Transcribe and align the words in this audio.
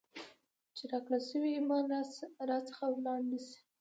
چي 0.75 0.83
راکړل 0.91 1.21
سوئ 1.29 1.51
ایمان 1.55 1.83
را 2.49 2.59
څخه 2.69 2.83
ولاړ 2.95 3.19
نسي، 3.29 3.59